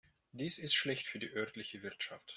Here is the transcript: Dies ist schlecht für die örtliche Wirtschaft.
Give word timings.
Dies 0.31 0.57
ist 0.57 0.73
schlecht 0.73 1.05
für 1.05 1.19
die 1.19 1.29
örtliche 1.31 1.83
Wirtschaft. 1.83 2.25